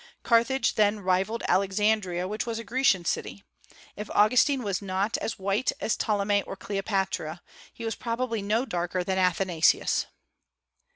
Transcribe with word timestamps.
Carthage 0.23 0.73
then 0.73 0.99
rivalled 1.01 1.43
Alexandria, 1.47 2.27
which 2.27 2.47
was 2.47 2.57
a 2.57 2.63
Grecian 2.63 3.05
city. 3.05 3.43
If 3.95 4.09
Augustine 4.15 4.63
was 4.63 4.81
not 4.81 5.15
as 5.19 5.37
white 5.37 5.71
as 5.79 5.95
Ptolemy 5.95 6.41
or 6.41 6.55
Cleopatra, 6.55 7.39
he 7.71 7.85
was 7.85 7.93
probably 7.93 8.41
no 8.41 8.65
darker 8.65 9.03
than 9.03 9.19
Athanasius. 9.19 10.07